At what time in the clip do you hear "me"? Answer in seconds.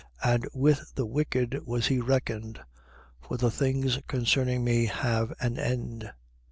4.63-4.87